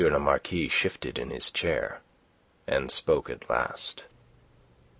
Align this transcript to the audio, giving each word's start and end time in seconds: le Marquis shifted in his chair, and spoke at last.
le 0.03 0.19
Marquis 0.19 0.67
shifted 0.67 1.19
in 1.19 1.29
his 1.29 1.51
chair, 1.51 2.01
and 2.65 2.89
spoke 2.89 3.29
at 3.29 3.47
last. 3.47 4.05